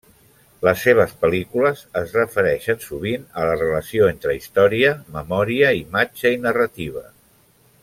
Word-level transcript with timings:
Les 0.67 0.85
seves 0.85 1.11
pel·lícules 1.25 1.83
es 2.01 2.15
refereixen 2.19 2.81
sovint 2.87 3.27
a 3.41 3.45
la 3.49 3.59
relació 3.61 4.09
entre 4.15 4.35
història, 4.39 4.95
memòria, 5.19 5.71
imatge 5.85 6.33
i 6.39 6.41
narrativa. 6.49 7.07